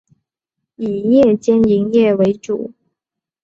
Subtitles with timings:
[0.77, 2.73] 以夜间营业为主。